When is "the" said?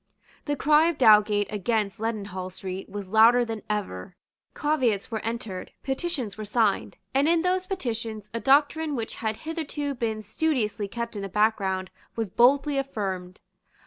0.45-0.55, 11.21-11.29